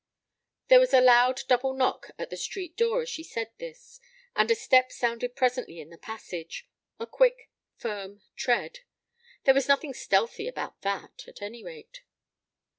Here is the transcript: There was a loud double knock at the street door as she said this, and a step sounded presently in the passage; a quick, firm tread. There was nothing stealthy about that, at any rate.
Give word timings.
There 0.69 0.79
was 0.79 0.95
a 0.95 0.99
loud 0.99 1.41
double 1.47 1.75
knock 1.75 2.09
at 2.17 2.31
the 2.31 2.35
street 2.35 2.75
door 2.75 3.03
as 3.03 3.09
she 3.09 3.21
said 3.23 3.51
this, 3.59 3.99
and 4.35 4.49
a 4.49 4.55
step 4.55 4.91
sounded 4.91 5.35
presently 5.35 5.79
in 5.79 5.91
the 5.91 5.97
passage; 5.99 6.67
a 6.99 7.05
quick, 7.05 7.51
firm 7.75 8.23
tread. 8.35 8.79
There 9.43 9.53
was 9.53 9.67
nothing 9.67 9.93
stealthy 9.93 10.47
about 10.47 10.81
that, 10.81 11.25
at 11.27 11.43
any 11.43 11.63
rate. 11.63 12.01